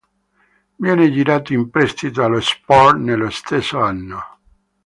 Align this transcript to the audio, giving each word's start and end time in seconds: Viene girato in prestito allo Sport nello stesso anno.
Viene 0.77 1.11
girato 1.11 1.53
in 1.53 1.69
prestito 1.69 2.23
allo 2.23 2.41
Sport 2.41 2.95
nello 2.95 3.29
stesso 3.29 3.79
anno. 3.81 4.39